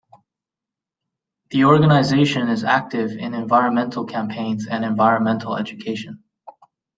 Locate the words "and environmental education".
4.67-6.23